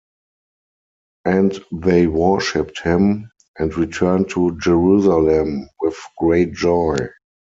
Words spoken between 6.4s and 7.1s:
joy.